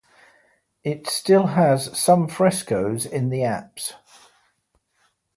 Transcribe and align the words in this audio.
It 0.83 1.05
still 1.05 1.45
has 1.45 1.95
some 1.95 2.27
frescoes 2.27 3.05
in 3.05 3.29
the 3.29 3.43
apse. 3.43 3.93